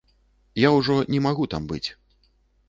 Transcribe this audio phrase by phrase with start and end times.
[0.61, 1.85] Я ўжо не магу там быць.